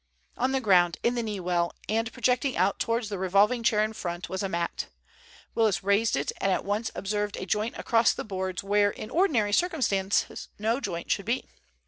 [0.35, 3.93] On the ground in the knee well, and projecting out towards the revolving chair in
[3.93, 4.87] front, was a mat.
[5.53, 9.53] Willis raised it, and at once observed a joint across the boards where in ordinary
[9.53, 11.45] circumstances no joint should be.